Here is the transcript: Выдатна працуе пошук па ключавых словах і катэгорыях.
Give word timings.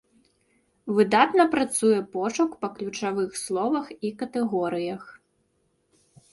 Выдатна 0.99 1.45
працуе 1.55 1.99
пошук 2.17 2.57
па 2.63 2.67
ключавых 2.79 3.31
словах 3.45 3.95
і 4.09 4.15
катэгорыях. 4.25 5.03